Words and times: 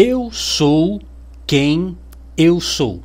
Eu 0.00 0.30
sou 0.30 1.00
quem 1.44 1.98
eu 2.36 2.60
sou. 2.60 3.02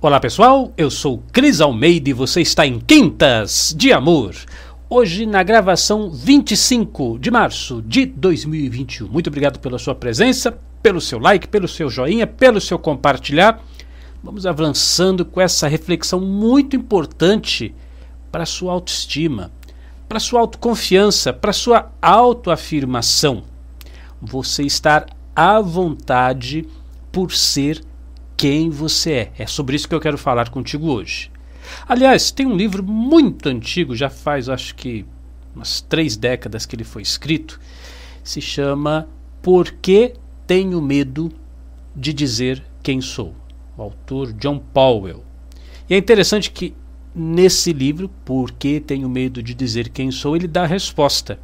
Olá 0.00 0.18
pessoal, 0.18 0.72
eu 0.74 0.90
sou 0.90 1.22
Cris 1.30 1.60
Almeida 1.60 2.08
e 2.08 2.14
você 2.14 2.40
está 2.40 2.66
em 2.66 2.80
Quintas 2.80 3.74
de 3.76 3.92
Amor. 3.92 4.34
Hoje 4.88 5.26
na 5.26 5.42
gravação 5.42 6.10
25 6.10 7.18
de 7.18 7.30
março 7.30 7.82
de 7.82 8.06
2021. 8.06 9.06
Muito 9.06 9.26
obrigado 9.26 9.58
pela 9.58 9.78
sua 9.78 9.94
presença, 9.94 10.58
pelo 10.82 10.98
seu 10.98 11.18
like, 11.18 11.46
pelo 11.46 11.68
seu 11.68 11.90
joinha, 11.90 12.26
pelo 12.26 12.58
seu 12.58 12.78
compartilhar. 12.78 13.62
Vamos 14.22 14.46
avançando 14.46 15.26
com 15.26 15.42
essa 15.42 15.68
reflexão 15.68 16.20
muito 16.20 16.74
importante 16.74 17.74
para 18.32 18.44
a 18.44 18.46
sua 18.46 18.72
autoestima, 18.72 19.52
para 20.08 20.16
a 20.16 20.20
sua 20.20 20.40
autoconfiança, 20.40 21.34
para 21.34 21.50
a 21.50 21.52
sua 21.52 21.92
autoafirmação. 22.00 23.42
Você 24.22 24.62
estar 24.62 25.04
à 25.34 25.60
vontade 25.60 26.66
por 27.10 27.32
ser 27.32 27.82
quem 28.36 28.70
você 28.70 29.12
é. 29.12 29.32
É 29.38 29.46
sobre 29.46 29.76
isso 29.76 29.88
que 29.88 29.94
eu 29.94 30.00
quero 30.00 30.18
falar 30.18 30.48
contigo 30.50 30.88
hoje. 30.88 31.30
Aliás, 31.88 32.30
tem 32.30 32.46
um 32.46 32.56
livro 32.56 32.82
muito 32.82 33.48
antigo, 33.48 33.96
já 33.96 34.10
faz 34.10 34.48
acho 34.48 34.74
que 34.74 35.04
umas 35.54 35.80
três 35.80 36.16
décadas 36.16 36.66
que 36.66 36.76
ele 36.76 36.84
foi 36.84 37.02
escrito, 37.02 37.60
se 38.22 38.40
chama 38.40 39.08
Por 39.40 39.70
que 39.70 40.14
Tenho 40.46 40.80
Medo 40.82 41.32
de 41.94 42.12
Dizer 42.12 42.62
Quem 42.82 43.00
Sou? 43.00 43.34
O 43.76 43.82
autor 43.82 44.32
John 44.32 44.58
Powell. 44.58 45.24
E 45.88 45.94
é 45.94 45.98
interessante 45.98 46.50
que 46.50 46.74
nesse 47.14 47.72
livro, 47.72 48.10
Por 48.24 48.50
que 48.50 48.80
Tenho 48.80 49.08
Medo 49.08 49.42
de 49.42 49.54
Dizer 49.54 49.88
Quem 49.88 50.10
Sou, 50.10 50.36
ele 50.36 50.48
dá 50.48 50.64
a 50.64 50.66
resposta 50.66 51.38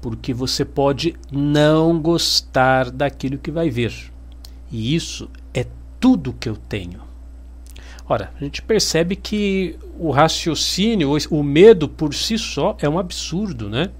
porque 0.00 0.32
você 0.32 0.64
pode 0.64 1.14
não 1.30 2.00
gostar 2.00 2.90
daquilo 2.90 3.38
que 3.38 3.50
vai 3.50 3.70
ver. 3.70 3.92
E 4.70 4.94
isso 4.94 5.28
é 5.52 5.66
tudo 5.98 6.32
que 6.32 6.48
eu 6.48 6.56
tenho. 6.56 7.00
Ora, 8.08 8.32
a 8.40 8.44
gente 8.44 8.62
percebe 8.62 9.16
que 9.16 9.76
o 9.98 10.10
raciocínio, 10.10 11.10
o 11.30 11.42
medo 11.42 11.88
por 11.88 12.14
si 12.14 12.38
só 12.38 12.76
é 12.80 12.88
um 12.88 12.98
absurdo, 12.98 13.68
né? 13.68 13.90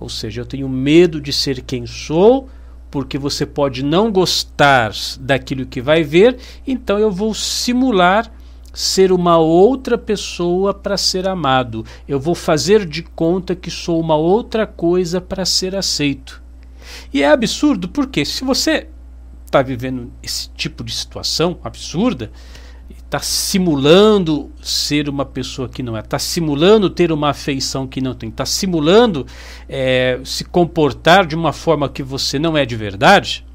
Ou 0.00 0.08
seja, 0.08 0.40
eu 0.40 0.46
tenho 0.46 0.68
medo 0.68 1.20
de 1.20 1.32
ser 1.32 1.62
quem 1.62 1.86
sou, 1.86 2.48
porque 2.90 3.16
você 3.16 3.46
pode 3.46 3.84
não 3.84 4.10
gostar 4.10 4.92
daquilo 5.20 5.66
que 5.66 5.80
vai 5.80 6.02
ver, 6.02 6.38
então 6.66 6.98
eu 6.98 7.10
vou 7.10 7.32
simular 7.32 8.30
ser 8.76 9.10
uma 9.10 9.38
outra 9.38 9.96
pessoa 9.96 10.74
para 10.74 10.98
ser 10.98 11.26
amado. 11.26 11.82
Eu 12.06 12.20
vou 12.20 12.34
fazer 12.34 12.84
de 12.84 13.02
conta 13.02 13.56
que 13.56 13.70
sou 13.70 13.98
uma 13.98 14.16
outra 14.16 14.66
coisa 14.66 15.18
para 15.18 15.46
ser 15.46 15.74
aceito. 15.74 16.42
E 17.10 17.22
é 17.22 17.30
absurdo 17.30 17.88
porque 17.88 18.22
se 18.22 18.44
você 18.44 18.86
está 19.46 19.62
vivendo 19.62 20.12
esse 20.22 20.50
tipo 20.50 20.84
de 20.84 20.92
situação 20.92 21.58
absurda, 21.64 22.30
está 22.90 23.18
simulando 23.18 24.52
ser 24.60 25.08
uma 25.08 25.24
pessoa 25.24 25.70
que 25.70 25.82
não 25.82 25.96
é, 25.96 26.00
está 26.00 26.18
simulando 26.18 26.90
ter 26.90 27.10
uma 27.10 27.30
afeição 27.30 27.86
que 27.86 28.02
não 28.02 28.14
tem, 28.14 28.28
está 28.28 28.44
simulando 28.44 29.26
é, 29.66 30.20
se 30.22 30.44
comportar 30.44 31.24
de 31.24 31.34
uma 31.34 31.52
forma 31.54 31.88
que 31.88 32.02
você 32.02 32.38
não 32.38 32.58
é 32.58 32.66
de 32.66 32.76
verdade, 32.76 33.46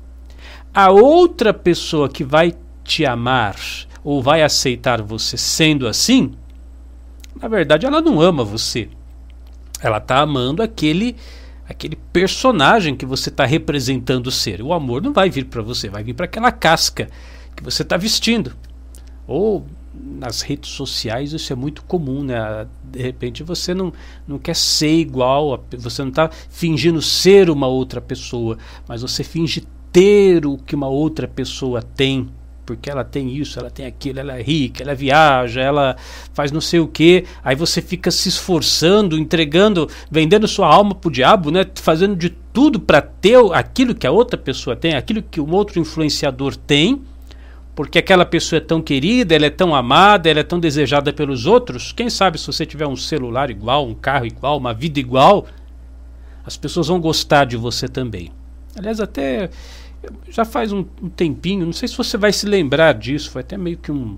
a 0.73 0.89
outra 0.89 1.53
pessoa 1.53 2.09
que 2.09 2.23
vai 2.23 2.55
te 2.83 3.05
amar, 3.05 3.55
ou 4.03 4.21
vai 4.21 4.41
aceitar 4.43 5.01
você 5.01 5.37
sendo 5.37 5.87
assim, 5.87 6.33
na 7.39 7.47
verdade 7.47 7.85
ela 7.85 8.01
não 8.01 8.19
ama 8.19 8.43
você. 8.43 8.89
Ela 9.81 9.97
está 9.97 10.19
amando 10.19 10.61
aquele 10.61 11.15
aquele 11.67 11.95
personagem 11.95 12.95
que 12.95 13.05
você 13.05 13.29
está 13.29 13.45
representando 13.45 14.29
ser. 14.29 14.61
O 14.61 14.73
amor 14.73 15.01
não 15.01 15.13
vai 15.13 15.29
vir 15.29 15.45
para 15.45 15.61
você, 15.61 15.89
vai 15.89 16.03
vir 16.03 16.13
para 16.13 16.25
aquela 16.25 16.51
casca 16.51 17.07
que 17.55 17.63
você 17.63 17.81
está 17.81 17.95
vestindo. 17.97 18.53
Ou 19.25 19.65
nas 19.93 20.41
redes 20.41 20.69
sociais 20.71 21.33
isso 21.33 21.51
é 21.51 21.55
muito 21.55 21.83
comum, 21.83 22.23
né? 22.23 22.67
De 22.83 23.01
repente 23.01 23.43
você 23.43 23.73
não, 23.73 23.93
não 24.27 24.37
quer 24.37 24.55
ser 24.55 24.99
igual, 24.99 25.53
a, 25.53 25.59
você 25.77 26.01
não 26.01 26.09
está 26.09 26.29
fingindo 26.49 27.01
ser 27.01 27.49
uma 27.49 27.67
outra 27.67 28.01
pessoa, 28.01 28.57
mas 28.87 29.01
você 29.01 29.23
finge 29.23 29.65
ter 29.91 30.45
o 30.45 30.57
que 30.57 30.75
uma 30.75 30.87
outra 30.87 31.27
pessoa 31.27 31.81
tem 31.81 32.29
porque 32.65 32.89
ela 32.89 33.03
tem 33.03 33.35
isso, 33.35 33.59
ela 33.59 33.69
tem 33.69 33.85
aquilo, 33.85 34.19
ela 34.19 34.37
é 34.37 34.41
rica, 34.41 34.83
ela 34.83 34.93
viaja, 34.93 35.61
ela 35.61 35.95
faz 36.33 36.51
não 36.51 36.61
sei 36.61 36.79
o 36.79 36.87
que. 36.87 37.25
Aí 37.43 37.55
você 37.55 37.81
fica 37.81 38.11
se 38.11 38.29
esforçando, 38.29 39.17
entregando, 39.17 39.89
vendendo 40.09 40.47
sua 40.47 40.67
alma 40.67 40.95
pro 40.95 41.11
diabo, 41.11 41.51
né? 41.51 41.65
Fazendo 41.75 42.15
de 42.15 42.29
tudo 42.29 42.79
para 42.79 43.01
ter 43.01 43.37
aquilo 43.53 43.95
que 43.95 44.05
a 44.05 44.11
outra 44.11 44.37
pessoa 44.37 44.75
tem, 44.75 44.93
aquilo 44.93 45.21
que 45.21 45.41
um 45.41 45.51
outro 45.51 45.79
influenciador 45.79 46.55
tem, 46.55 47.01
porque 47.75 47.99
aquela 47.99 48.25
pessoa 48.25 48.57
é 48.57 48.61
tão 48.61 48.81
querida, 48.81 49.35
ela 49.35 49.45
é 49.45 49.49
tão 49.49 49.73
amada, 49.73 50.29
ela 50.29 50.41
é 50.41 50.43
tão 50.43 50.59
desejada 50.59 51.11
pelos 51.11 51.45
outros. 51.45 51.91
Quem 51.91 52.09
sabe 52.09 52.37
se 52.37 52.47
você 52.47 52.65
tiver 52.65 52.87
um 52.87 52.95
celular 52.95 53.49
igual, 53.49 53.87
um 53.87 53.95
carro 53.95 54.25
igual, 54.25 54.57
uma 54.57 54.73
vida 54.73 54.99
igual, 54.99 55.47
as 56.45 56.57
pessoas 56.57 56.87
vão 56.87 56.99
gostar 56.99 57.45
de 57.45 57.57
você 57.57 57.87
também. 57.87 58.31
Aliás, 58.75 58.99
até 58.99 59.49
já 60.29 60.45
faz 60.45 60.71
um, 60.71 60.85
um, 61.01 61.09
tempinho, 61.09 61.65
não 61.65 61.73
sei 61.73 61.87
se 61.87 61.97
você 61.97 62.17
vai 62.17 62.31
se 62.31 62.45
lembrar 62.45 62.93
disso, 62.93 63.31
foi 63.31 63.41
até 63.41 63.57
meio 63.57 63.77
que 63.77 63.91
um. 63.91 64.17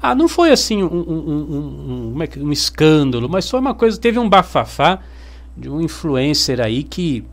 Ah, 0.00 0.14
não 0.14 0.28
foi 0.28 0.50
assim 0.52 0.82
um, 0.82 0.86
um, 0.86 2.14
um, 2.14 2.22
é 2.22 2.52
escândalo, 2.52 3.28
mas 3.28 3.48
foi 3.48 3.58
uma 3.58 3.74
coisa. 3.74 3.98
Teve 3.98 4.18
um 4.18 4.28
bafafá 4.28 5.00
de 5.56 5.68
um 5.68 5.80
influencer 5.80 6.60
aí 6.60 6.84
que 6.84 7.24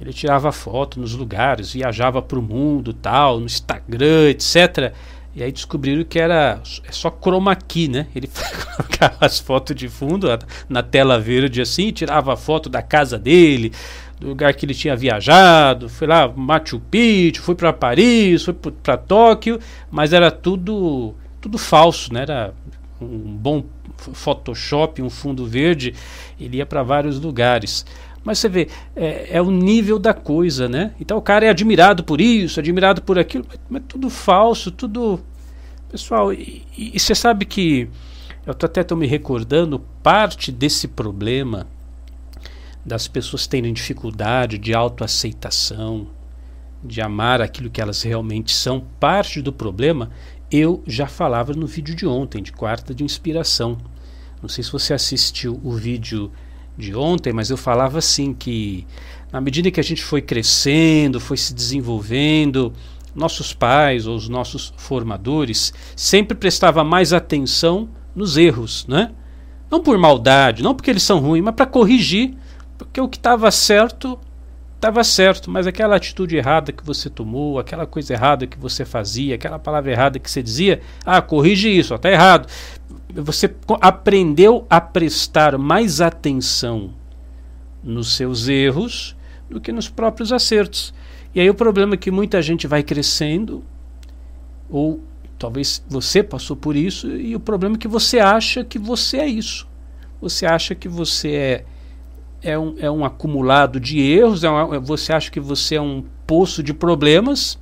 ele 0.00 0.12
tirava 0.12 0.52
foto 0.52 1.00
nos 1.00 1.14
lugares, 1.14 1.72
viajava 1.72 2.22
para 2.22 2.38
o 2.38 2.42
mundo, 2.42 2.92
tal, 2.92 3.40
no 3.40 3.46
Instagram, 3.46 4.30
etc. 4.30 4.92
E 5.34 5.42
aí 5.42 5.50
descobriram 5.50 6.04
que 6.04 6.18
era 6.18 6.60
é 6.84 6.92
só 6.92 7.10
chroma 7.10 7.54
key, 7.56 7.88
né? 7.88 8.06
Ele 8.14 8.28
colocava 8.76 9.18
as 9.20 9.38
fotos 9.40 9.74
de 9.74 9.88
fundo 9.88 10.28
na 10.68 10.82
tela 10.82 11.18
verde 11.18 11.60
assim, 11.60 11.90
tirava 11.90 12.32
a 12.32 12.36
foto 12.36 12.68
da 12.68 12.82
casa 12.82 13.18
dele, 13.18 13.72
do 14.20 14.28
lugar 14.28 14.52
que 14.54 14.66
ele 14.66 14.74
tinha 14.74 14.96
viajado, 14.96 15.88
foi 15.88 16.06
lá 16.06 16.28
Machu 16.28 16.80
Picchu, 16.80 17.42
foi 17.42 17.54
para 17.54 17.72
Paris, 17.72 18.44
foi 18.44 18.54
para 18.54 18.96
Tóquio, 18.96 19.60
mas 19.90 20.12
era 20.12 20.30
tudo 20.30 21.14
tudo 21.40 21.56
falso, 21.56 22.12
né? 22.12 22.22
Era 22.22 22.52
um 23.00 23.06
bom 23.36 23.64
Photoshop, 23.96 25.02
um 25.02 25.10
fundo 25.10 25.46
verde, 25.46 25.94
ele 26.38 26.58
ia 26.58 26.66
para 26.66 26.82
vários 26.82 27.20
lugares. 27.20 27.84
Mas 28.24 28.38
você 28.38 28.48
vê, 28.48 28.68
é, 28.94 29.36
é, 29.36 29.42
o 29.42 29.50
nível 29.50 29.98
da 29.98 30.12
coisa, 30.12 30.68
né? 30.68 30.92
Então 31.00 31.16
o 31.16 31.22
cara 31.22 31.46
é 31.46 31.48
admirado 31.48 32.04
por 32.04 32.20
isso, 32.20 32.60
admirado 32.60 33.02
por 33.02 33.18
aquilo, 33.18 33.44
mas, 33.48 33.58
mas 33.68 33.82
tudo 33.88 34.10
falso, 34.10 34.70
tudo. 34.70 35.20
Pessoal, 35.90 36.32
e, 36.32 36.92
você 36.98 37.14
sabe 37.14 37.46
que 37.46 37.88
eu 38.46 38.52
tô 38.52 38.66
até 38.66 38.82
estou 38.82 38.98
me 38.98 39.06
recordando 39.06 39.80
parte 40.02 40.52
desse 40.52 40.86
problema 40.86 41.66
das 42.88 43.06
pessoas 43.06 43.46
terem 43.46 43.72
dificuldade 43.72 44.58
de 44.58 44.74
autoaceitação, 44.74 46.08
de 46.82 47.00
amar 47.00 47.40
aquilo 47.40 47.70
que 47.70 47.80
elas 47.80 48.02
realmente 48.02 48.52
são, 48.52 48.84
parte 48.98 49.40
do 49.40 49.52
problema 49.52 50.10
eu 50.50 50.82
já 50.86 51.06
falava 51.06 51.52
no 51.52 51.66
vídeo 51.66 51.94
de 51.94 52.06
ontem, 52.06 52.42
de 52.42 52.52
quarta 52.52 52.94
de 52.94 53.04
inspiração. 53.04 53.76
Não 54.40 54.48
sei 54.48 54.64
se 54.64 54.72
você 54.72 54.94
assistiu 54.94 55.60
o 55.62 55.72
vídeo 55.72 56.30
de 56.76 56.94
ontem, 56.94 57.32
mas 57.32 57.50
eu 57.50 57.56
falava 57.56 57.98
assim 57.98 58.32
que 58.32 58.86
na 59.30 59.40
medida 59.40 59.70
que 59.70 59.80
a 59.80 59.84
gente 59.84 60.02
foi 60.02 60.22
crescendo, 60.22 61.20
foi 61.20 61.36
se 61.36 61.52
desenvolvendo, 61.52 62.72
nossos 63.14 63.52
pais 63.52 64.06
ou 64.06 64.16
os 64.16 64.28
nossos 64.28 64.72
formadores 64.76 65.72
sempre 65.94 66.36
prestava 66.36 66.82
mais 66.82 67.12
atenção 67.12 67.88
nos 68.14 68.36
erros, 68.36 68.86
né? 68.88 69.10
Não 69.70 69.82
por 69.82 69.98
maldade, 69.98 70.62
não 70.62 70.74
porque 70.74 70.90
eles 70.90 71.02
são 71.02 71.18
ruins, 71.18 71.44
mas 71.44 71.54
para 71.54 71.66
corrigir 71.66 72.34
porque 72.78 73.00
o 73.00 73.08
que 73.08 73.18
estava 73.18 73.50
certo, 73.50 74.18
estava 74.76 75.02
certo, 75.02 75.50
mas 75.50 75.66
aquela 75.66 75.96
atitude 75.96 76.36
errada 76.36 76.70
que 76.70 76.84
você 76.84 77.10
tomou, 77.10 77.58
aquela 77.58 77.84
coisa 77.84 78.12
errada 78.12 78.46
que 78.46 78.56
você 78.56 78.84
fazia, 78.84 79.34
aquela 79.34 79.58
palavra 79.58 79.90
errada 79.90 80.18
que 80.20 80.30
você 80.30 80.40
dizia, 80.40 80.80
ah, 81.04 81.20
corrige 81.20 81.68
isso, 81.68 81.92
está 81.92 82.08
errado. 82.08 82.48
Você 83.12 83.52
aprendeu 83.80 84.64
a 84.70 84.80
prestar 84.80 85.58
mais 85.58 86.00
atenção 86.00 86.94
nos 87.82 88.14
seus 88.14 88.46
erros 88.46 89.16
do 89.50 89.60
que 89.60 89.72
nos 89.72 89.88
próprios 89.88 90.32
acertos. 90.32 90.94
E 91.34 91.40
aí 91.40 91.50
o 91.50 91.54
problema 91.54 91.94
é 91.94 91.96
que 91.96 92.10
muita 92.10 92.40
gente 92.40 92.68
vai 92.68 92.84
crescendo, 92.84 93.64
ou 94.70 95.02
talvez 95.38 95.82
você 95.88 96.22
passou 96.22 96.56
por 96.56 96.76
isso, 96.76 97.10
e 97.10 97.34
o 97.34 97.40
problema 97.40 97.74
é 97.74 97.78
que 97.78 97.88
você 97.88 98.20
acha 98.20 98.62
que 98.62 98.78
você 98.78 99.18
é 99.18 99.26
isso. 99.26 99.66
Você 100.20 100.46
acha 100.46 100.74
que 100.74 100.88
você 100.88 101.32
é 101.32 101.64
é 102.42 102.58
um, 102.58 102.74
é 102.78 102.90
um 102.90 103.04
acumulado 103.04 103.80
de 103.80 104.00
erros, 104.00 104.44
é 104.44 104.50
uma, 104.50 104.78
você 104.78 105.12
acha 105.12 105.30
que 105.30 105.40
você 105.40 105.76
é 105.76 105.80
um 105.80 106.04
poço 106.26 106.62
de 106.62 106.72
problemas, 106.72 107.58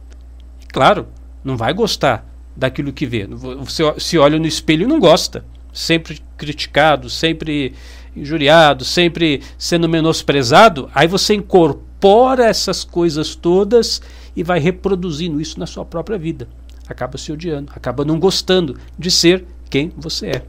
claro, 0.72 1.06
não 1.44 1.56
vai 1.56 1.72
gostar 1.72 2.26
daquilo 2.56 2.92
que 2.92 3.06
vê. 3.06 3.26
Você 3.26 3.82
se 3.98 4.18
olha 4.18 4.38
no 4.38 4.46
espelho 4.46 4.84
e 4.84 4.86
não 4.86 4.98
gosta. 4.98 5.44
Sempre 5.72 6.20
criticado, 6.38 7.10
sempre 7.10 7.74
injuriado, 8.16 8.84
sempre 8.84 9.42
sendo 9.58 9.88
menosprezado. 9.88 10.90
Aí 10.94 11.06
você 11.06 11.34
incorpora 11.34 12.46
essas 12.46 12.82
coisas 12.82 13.34
todas 13.36 14.00
e 14.34 14.42
vai 14.42 14.58
reproduzindo 14.58 15.40
isso 15.40 15.60
na 15.60 15.66
sua 15.66 15.84
própria 15.84 16.16
vida. 16.16 16.48
Acaba 16.88 17.18
se 17.18 17.30
odiando, 17.30 17.72
acaba 17.74 18.04
não 18.04 18.18
gostando 18.18 18.78
de 18.98 19.10
ser 19.10 19.44
quem 19.68 19.92
você 19.96 20.28
é. 20.28 20.42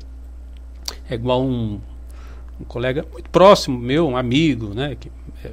É 1.10 1.16
igual 1.16 1.44
um, 1.44 1.82
um 2.60 2.64
colega 2.64 3.06
muito 3.12 3.30
próximo 3.30 3.78
meu, 3.78 4.08
um 4.08 4.18
amigo, 4.18 4.74
né? 4.74 4.96
Que, 5.00 5.12
é, 5.44 5.52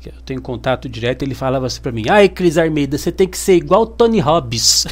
que 0.00 0.08
eu 0.08 0.22
tenho 0.24 0.40
contato 0.40 0.88
direto, 0.88 1.22
ele 1.22 1.34
falava 1.34 1.66
assim 1.66 1.80
para 1.80 1.92
mim: 1.92 2.04
Ai, 2.08 2.28
Cris 2.28 2.58
Armeida, 2.58 2.96
você 2.96 3.12
tem 3.12 3.28
que 3.28 3.38
ser 3.38 3.56
igual 3.56 3.82
o 3.82 3.86
Tony 3.86 4.20
Robbins. 4.20 4.86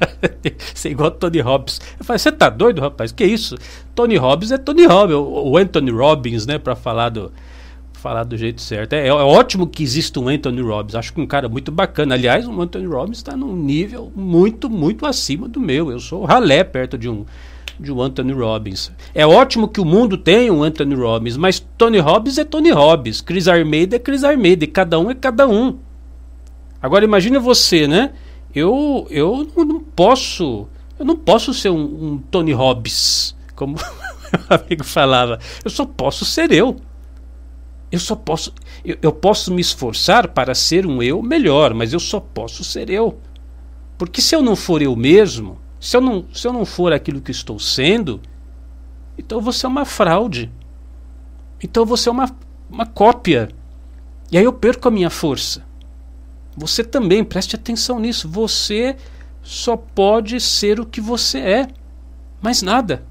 ser 0.74 0.90
igual 0.90 1.08
o 1.08 1.12
Tony 1.12 1.40
Robbins. 1.40 1.80
Eu 1.98 2.04
falei: 2.04 2.18
Você 2.18 2.32
tá 2.32 2.48
doido, 2.50 2.80
rapaz? 2.80 3.12
Que 3.12 3.24
isso? 3.24 3.56
Tony 3.94 4.16
Robbins 4.16 4.52
é 4.52 4.58
Tony 4.58 4.86
Robbins, 4.86 5.16
o 5.16 5.56
Anthony 5.56 5.90
Robbins, 5.90 6.46
né? 6.46 6.58
Para 6.58 6.76
falar 6.76 7.08
do 7.08 7.32
falar 8.02 8.24
do 8.24 8.36
jeito 8.36 8.60
certo. 8.60 8.94
É, 8.94 9.06
é, 9.06 9.12
ótimo 9.12 9.64
que 9.64 9.82
exista 9.82 10.18
um 10.18 10.28
Anthony 10.28 10.60
Robbins. 10.60 10.96
Acho 10.96 11.12
que 11.12 11.20
um 11.20 11.26
cara 11.26 11.48
muito 11.48 11.70
bacana. 11.70 12.16
Aliás, 12.16 12.46
o 12.48 12.60
Anthony 12.60 12.86
Robbins 12.86 13.18
está 13.18 13.36
num 13.36 13.54
nível 13.54 14.12
muito, 14.14 14.68
muito 14.68 15.06
acima 15.06 15.48
do 15.48 15.60
meu. 15.60 15.90
Eu 15.90 16.00
sou 16.00 16.24
ralé 16.24 16.64
perto 16.64 16.98
de 16.98 17.08
um 17.08 17.24
de 17.78 17.92
um 17.92 18.00
Anthony 18.00 18.32
Robbins. 18.32 18.92
É 19.14 19.26
ótimo 19.26 19.68
que 19.68 19.80
o 19.80 19.84
mundo 19.84 20.16
tenha 20.16 20.52
um 20.52 20.62
Anthony 20.62 20.94
Robbins, 20.94 21.36
mas 21.36 21.60
Tony 21.78 21.98
Robbins 21.98 22.38
é 22.38 22.44
Tony 22.44 22.70
Robbins, 22.70 23.20
Chris 23.20 23.48
Armeida 23.48 23.96
é 23.96 23.98
Chris 23.98 24.24
Armeida, 24.24 24.64
e 24.64 24.68
cada 24.68 24.98
um 24.98 25.10
é 25.10 25.14
cada 25.14 25.48
um. 25.48 25.78
Agora 26.80 27.04
imagine 27.04 27.38
você, 27.38 27.86
né? 27.86 28.12
Eu 28.54 29.06
eu 29.10 29.48
não 29.56 29.80
posso, 29.80 30.66
eu 30.98 31.04
não 31.04 31.16
posso 31.16 31.54
ser 31.54 31.70
um, 31.70 31.82
um 31.82 32.18
Tony 32.30 32.52
Robbins, 32.52 33.36
como 33.54 33.76
meu 34.32 34.58
amigo 34.58 34.84
falava. 34.84 35.38
Eu 35.64 35.70
só 35.70 35.86
posso 35.86 36.24
ser 36.24 36.50
eu. 36.52 36.76
Eu 37.90 38.00
só 38.00 38.16
posso, 38.16 38.54
eu, 38.82 38.96
eu 39.02 39.12
posso 39.12 39.52
me 39.52 39.60
esforçar 39.60 40.28
para 40.28 40.54
ser 40.54 40.86
um 40.86 41.02
eu 41.02 41.22
melhor, 41.22 41.74
mas 41.74 41.92
eu 41.92 42.00
só 42.00 42.18
posso 42.18 42.64
ser 42.64 42.88
eu. 42.88 43.20
Porque 43.98 44.22
se 44.22 44.34
eu 44.34 44.42
não 44.42 44.56
for 44.56 44.80
eu 44.80 44.96
mesmo, 44.96 45.58
se 45.82 45.96
eu 45.96 46.00
não, 46.00 46.24
se 46.32 46.46
eu 46.46 46.52
não 46.52 46.64
for 46.64 46.92
aquilo 46.92 47.20
que 47.20 47.32
estou 47.32 47.58
sendo, 47.58 48.20
então 49.18 49.40
você 49.40 49.66
é 49.66 49.68
uma 49.68 49.84
fraude. 49.84 50.48
Então 51.60 51.84
você 51.84 52.08
é 52.08 52.12
uma, 52.12 52.30
uma 52.70 52.86
cópia. 52.86 53.48
E 54.30 54.38
aí 54.38 54.44
eu 54.44 54.52
perco 54.52 54.86
a 54.86 54.92
minha 54.92 55.10
força. 55.10 55.64
Você 56.56 56.84
também, 56.84 57.24
preste 57.24 57.56
atenção 57.56 57.98
nisso. 57.98 58.28
Você 58.28 58.94
só 59.42 59.76
pode 59.76 60.38
ser 60.38 60.78
o 60.78 60.86
que 60.86 61.00
você 61.00 61.40
é. 61.40 61.68
Mais 62.40 62.62
nada. 62.62 63.04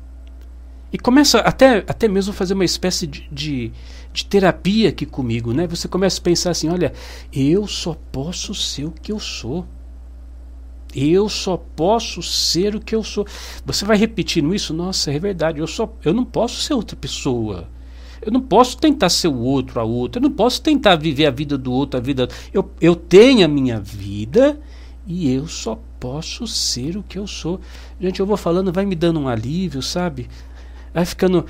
E 0.93 0.97
começa 0.97 1.39
até, 1.39 1.79
até 1.79 2.07
mesmo 2.07 2.31
a 2.31 2.35
fazer 2.35 2.53
uma 2.53 2.63
espécie 2.63 3.05
de, 3.05 3.27
de, 3.29 3.73
de, 4.13 4.25
terapia 4.25 4.87
aqui 4.87 5.05
comigo, 5.05 5.51
né? 5.51 5.67
Você 5.67 5.89
começa 5.89 6.21
a 6.21 6.23
pensar 6.23 6.51
assim, 6.51 6.69
olha, 6.69 6.93
eu 7.33 7.67
só 7.67 7.97
posso 8.13 8.55
ser 8.55 8.85
o 8.85 8.91
que 8.91 9.11
eu 9.11 9.19
sou. 9.19 9.67
Eu 10.95 11.29
só 11.29 11.57
posso 11.57 12.21
ser 12.21 12.75
o 12.75 12.79
que 12.79 12.95
eu 12.95 13.03
sou. 13.03 13.25
Você 13.65 13.85
vai 13.85 13.97
repetindo 13.97 14.53
isso? 14.53 14.73
Nossa, 14.73 15.11
é 15.11 15.19
verdade. 15.19 15.59
Eu, 15.59 15.67
só, 15.67 15.91
eu 16.03 16.13
não 16.13 16.25
posso 16.25 16.61
ser 16.61 16.73
outra 16.73 16.95
pessoa. 16.95 17.67
Eu 18.21 18.31
não 18.31 18.41
posso 18.41 18.77
tentar 18.77 19.09
ser 19.09 19.27
o 19.27 19.37
outro, 19.37 19.79
a 19.79 19.83
outra. 19.83 20.19
Eu 20.19 20.23
não 20.23 20.31
posso 20.31 20.61
tentar 20.61 20.95
viver 20.95 21.25
a 21.25 21.31
vida 21.31 21.57
do 21.57 21.71
outro, 21.71 21.99
a 21.99 22.03
vida. 22.03 22.27
Eu, 22.53 22.69
eu 22.79 22.95
tenho 22.95 23.43
a 23.43 23.47
minha 23.47 23.79
vida 23.79 24.59
e 25.07 25.33
eu 25.33 25.47
só 25.47 25.79
posso 25.99 26.45
ser 26.45 26.97
o 26.97 27.03
que 27.03 27.17
eu 27.17 27.25
sou. 27.25 27.59
Gente, 27.99 28.19
eu 28.19 28.25
vou 28.25 28.37
falando, 28.37 28.71
vai 28.71 28.85
me 28.85 28.95
dando 28.95 29.19
um 29.19 29.27
alívio, 29.27 29.81
sabe? 29.81 30.29
Vai 30.93 31.05
ficando. 31.05 31.45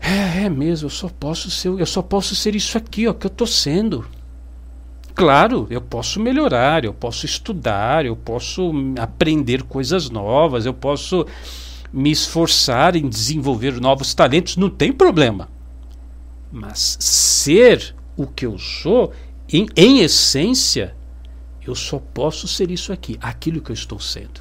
É, 0.00 0.44
é 0.44 0.48
mesmo, 0.48 0.86
eu 0.86 0.90
só 0.90 1.08
posso 1.08 1.50
ser, 1.50 1.68
eu 1.68 1.86
só 1.86 2.02
posso 2.02 2.34
ser 2.34 2.54
isso 2.54 2.76
aqui, 2.76 3.06
ó, 3.06 3.12
que 3.12 3.26
eu 3.26 3.30
tô 3.30 3.46
sendo. 3.46 4.04
Claro, 5.14 5.68
eu 5.70 5.80
posso 5.80 6.18
melhorar, 6.18 6.84
eu 6.84 6.92
posso 6.92 7.24
estudar, 7.24 8.04
eu 8.04 8.16
posso 8.16 8.72
aprender 8.98 9.62
coisas 9.62 10.10
novas, 10.10 10.66
eu 10.66 10.74
posso 10.74 11.24
me 11.92 12.10
esforçar 12.10 12.96
em 12.96 13.08
desenvolver 13.08 13.80
novos 13.80 14.12
talentos, 14.12 14.56
não 14.56 14.68
tem 14.68 14.92
problema. 14.92 15.48
Mas 16.50 16.96
ser 16.98 17.94
o 18.16 18.26
que 18.26 18.44
eu 18.44 18.58
sou, 18.58 19.12
em, 19.48 19.68
em 19.76 20.00
essência, 20.00 20.96
eu 21.64 21.76
só 21.76 22.00
posso 22.00 22.48
ser 22.48 22.72
isso 22.72 22.92
aqui, 22.92 23.16
aquilo 23.20 23.60
que 23.60 23.70
eu 23.70 23.74
estou 23.74 24.00
sendo. 24.00 24.40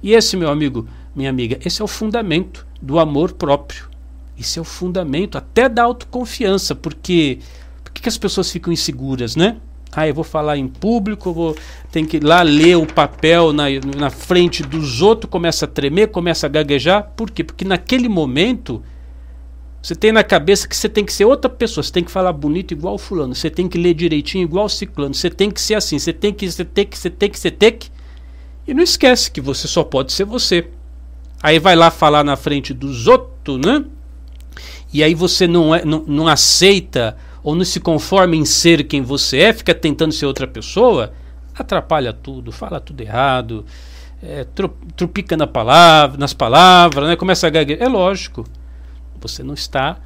E 0.00 0.12
esse, 0.12 0.36
meu 0.36 0.50
amigo, 0.50 0.88
minha 1.14 1.30
amiga, 1.30 1.58
esse 1.64 1.82
é 1.82 1.84
o 1.84 1.88
fundamento 1.88 2.64
do 2.80 3.00
amor 3.00 3.32
próprio. 3.32 3.90
Esse 4.38 4.60
é 4.60 4.62
o 4.62 4.64
fundamento 4.64 5.36
até 5.36 5.68
da 5.68 5.82
autoconfiança, 5.82 6.72
porque 6.72 7.40
por 7.82 7.92
que 7.92 8.08
as 8.08 8.16
pessoas 8.16 8.50
ficam 8.50 8.72
inseguras, 8.72 9.34
né? 9.34 9.60
Ah, 9.94 10.08
eu 10.08 10.14
vou 10.14 10.24
falar 10.24 10.56
em 10.56 10.66
público, 10.66 11.32
vou 11.32 11.54
tem 11.90 12.06
que 12.06 12.16
ir 12.16 12.24
lá 12.24 12.40
ler 12.40 12.78
o 12.78 12.86
papel 12.86 13.52
na, 13.52 13.64
na 13.96 14.08
frente 14.08 14.62
dos 14.62 15.02
outros, 15.02 15.30
começa 15.30 15.66
a 15.66 15.68
tremer, 15.68 16.08
começa 16.08 16.46
a 16.46 16.48
gaguejar. 16.48 17.12
Por 17.14 17.30
quê? 17.30 17.44
Porque 17.44 17.64
naquele 17.64 18.08
momento 18.08 18.82
você 19.82 19.94
tem 19.94 20.12
na 20.12 20.22
cabeça 20.22 20.66
que 20.66 20.74
você 20.74 20.88
tem 20.88 21.04
que 21.04 21.12
ser 21.12 21.24
outra 21.24 21.50
pessoa, 21.50 21.82
você 21.82 21.92
tem 21.92 22.04
que 22.04 22.10
falar 22.10 22.32
bonito 22.32 22.72
igual 22.72 22.96
fulano, 22.96 23.34
você 23.34 23.50
tem 23.50 23.68
que 23.68 23.76
ler 23.76 23.94
direitinho 23.94 24.44
igual 24.44 24.68
ciclano, 24.68 25.12
você 25.12 25.28
tem 25.28 25.50
que 25.50 25.60
ser 25.60 25.74
assim, 25.74 25.98
você 25.98 26.12
tem 26.12 26.32
que, 26.32 26.50
você 26.50 26.64
tem 26.64 26.86
que, 26.86 26.98
você 26.98 27.10
tem 27.10 27.30
que, 27.30 27.38
você 27.38 27.50
tem 27.50 27.72
que. 27.72 27.90
E 28.66 28.72
não 28.72 28.82
esquece 28.82 29.30
que 29.30 29.40
você 29.40 29.66
só 29.66 29.82
pode 29.82 30.12
ser 30.12 30.24
você. 30.24 30.68
Aí 31.42 31.58
vai 31.58 31.74
lá 31.74 31.90
falar 31.90 32.22
na 32.22 32.36
frente 32.36 32.72
dos 32.72 33.08
outros, 33.08 33.58
né? 33.58 33.84
E 34.92 35.02
aí 35.02 35.14
você 35.14 35.48
não, 35.48 35.74
é, 35.74 35.84
não, 35.84 36.04
não 36.06 36.28
aceita 36.28 37.16
ou 37.42 37.54
não 37.54 37.64
se 37.64 37.80
conforma 37.80 38.36
em 38.36 38.44
ser 38.44 38.84
quem 38.84 39.02
você 39.02 39.38
é, 39.38 39.52
fica 39.52 39.74
tentando 39.74 40.12
ser 40.12 40.26
outra 40.26 40.46
pessoa, 40.46 41.12
atrapalha 41.54 42.12
tudo, 42.12 42.52
fala 42.52 42.80
tudo 42.80 43.00
errado, 43.00 43.64
é, 44.22 44.46
trupica 44.96 45.36
na 45.36 45.46
palavra, 45.46 46.16
nas 46.18 46.32
palavras, 46.32 47.08
né? 47.08 47.16
começa 47.16 47.46
a 47.46 47.50
gaguejar. 47.50 47.82
É 47.84 47.88
lógico, 47.88 48.44
você 49.20 49.42
não 49.42 49.54
está 49.54 49.98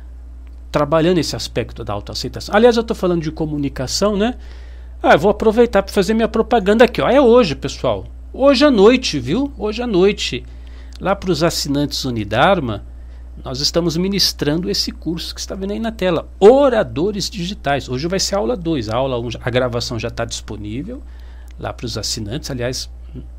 trabalhando 0.73 1.19
esse 1.19 1.37
aspecto 1.37 1.85
da 1.85 1.93
autoaceitação. 1.93 2.55
Aliás, 2.55 2.77
eu 2.77 2.83
estou 2.83 2.97
falando 2.97 3.23
de 3.23 3.31
comunicação, 3.31 4.17
né? 4.17 4.35
Ah, 5.03 5.17
vou 5.17 5.31
aproveitar 5.31 5.83
para 5.83 5.93
fazer 5.93 6.15
minha 6.15 6.29
propaganda 6.29 6.85
aqui. 6.85 7.01
Ó. 7.01 7.09
É 7.09 7.21
hoje, 7.21 7.55
pessoal. 7.55 8.07
Hoje 8.33 8.65
à 8.65 8.71
noite, 8.71 9.19
viu? 9.19 9.53
Hoje 9.57 9.83
à 9.83 9.87
noite. 9.87 10.45
Lá 11.01 11.15
para 11.15 11.31
os 11.31 11.43
assinantes 11.43 12.05
Unidarma, 12.05 12.85
nós 13.45 13.61
estamos 13.61 13.97
ministrando 13.97 14.71
esse 14.71 14.91
curso 14.91 15.35
que 15.35 15.41
está 15.41 15.55
vendo 15.55 15.73
aí 15.73 15.79
na 15.79 15.93
tela, 15.93 16.29
Oradores 16.39 17.31
Digitais. 17.31 17.89
Hoje 17.89 18.09
vai 18.09 18.19
ser 18.19 18.35
a 18.35 18.39
aula 18.39 18.57
2, 18.57 18.89
a 18.89 18.97
aula 18.97 19.19
1, 19.19 19.25
um, 19.25 19.29
a 19.41 19.51
gravação 19.51 19.99
já 19.99 20.09
está 20.09 20.25
disponível 20.25 21.03
lá 21.59 21.73
para 21.73 21.87
os 21.87 21.97
assinantes, 21.97 22.51
aliás, 22.51 22.91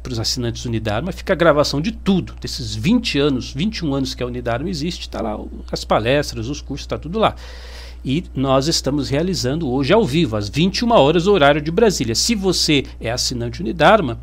para 0.01 0.12
os 0.12 0.20
assinantes 0.20 0.66
Unidarma, 0.66 1.12
fica 1.12 1.34
a 1.34 1.36
gravação 1.36 1.80
de 1.80 1.92
tudo, 1.92 2.34
desses 2.42 2.74
20 2.75 3.20
anos, 3.20 3.51
21 3.54 3.94
anos 3.94 4.16
que 4.16 4.24
a 4.24 4.25
Unidarma 4.25 4.70
existe, 4.70 5.01
está 5.01 5.22
lá 5.22 5.38
as 5.72 5.84
palestras, 5.84 6.48
os 6.48 6.62
cursos, 6.62 6.86
está 6.86 6.98
tudo 6.98 7.20
lá. 7.20 7.36
E 8.04 8.24
nós 8.34 8.68
estamos 8.68 9.10
realizando 9.10 9.70
hoje 9.70 9.94
ao 9.94 10.06
vivo, 10.06 10.36
às 10.36 10.50
21 10.50 10.92
horas, 10.92 11.27
horário 11.27 11.62
de 11.62 11.72
Brasília. 11.72 12.16
Se 12.16 12.36
você 12.36 12.86
é 13.00 13.12
assinante 13.12 13.62
Unidarma 13.62 14.20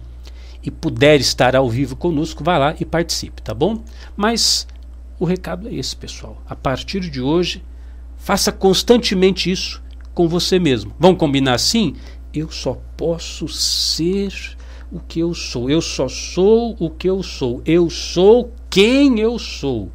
e 0.62 0.70
puder 0.70 1.20
estar 1.20 1.54
ao 1.54 1.68
vivo 1.68 1.94
conosco, 1.94 2.42
vá 2.42 2.56
lá 2.56 2.74
e 2.80 2.84
participe, 2.84 3.42
tá 3.42 3.52
bom? 3.52 3.82
Mas 4.16 4.66
o 5.24 5.26
recado 5.26 5.68
é 5.68 5.74
esse, 5.74 5.96
pessoal. 5.96 6.42
A 6.46 6.54
partir 6.54 7.00
de 7.00 7.20
hoje, 7.20 7.64
faça 8.16 8.52
constantemente 8.52 9.50
isso 9.50 9.82
com 10.12 10.28
você 10.28 10.58
mesmo. 10.58 10.94
Vamos 10.98 11.18
combinar 11.18 11.54
assim? 11.54 11.96
Eu 12.32 12.50
só 12.50 12.78
posso 12.96 13.48
ser 13.48 14.56
o 14.92 15.00
que 15.00 15.20
eu 15.20 15.32
sou. 15.32 15.70
Eu 15.70 15.80
só 15.80 16.08
sou 16.08 16.76
o 16.78 16.90
que 16.90 17.08
eu 17.08 17.22
sou. 17.22 17.62
Eu 17.64 17.88
sou 17.88 18.52
quem 18.68 19.18
eu 19.18 19.38
sou. 19.38 19.90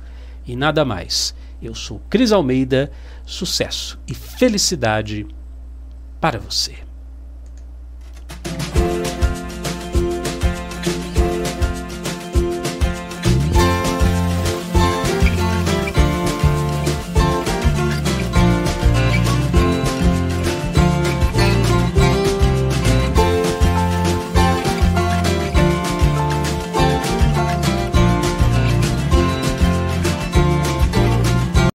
E 0.45 0.55
nada 0.55 0.83
mais. 0.83 1.35
Eu 1.61 1.75
sou 1.75 2.01
Cris 2.09 2.31
Almeida. 2.31 2.91
Sucesso 3.23 3.99
e 4.07 4.15
felicidade 4.15 5.27
para 6.19 6.39
você. 6.39 6.88